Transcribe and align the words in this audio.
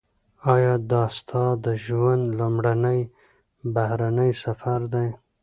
ایا 0.53 0.73
دا 0.91 1.03
ستا 1.17 1.43
د 1.65 1.67
ژوند 1.85 2.23
لومړنی 2.39 2.99
بهرنی 3.73 4.31
سفر 4.43 4.79
دی؟ 4.93 5.07